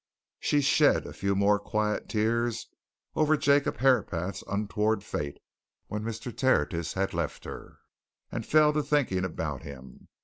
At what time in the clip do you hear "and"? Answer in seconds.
8.31-8.43